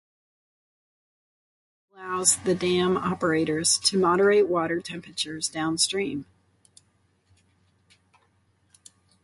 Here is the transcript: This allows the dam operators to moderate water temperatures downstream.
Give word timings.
This 1.91 1.99
allows 2.01 2.37
the 2.37 2.55
dam 2.55 2.97
operators 2.97 3.77
to 3.83 3.99
moderate 3.99 4.47
water 4.49 4.79
temperatures 4.81 5.47
downstream. 5.47 6.25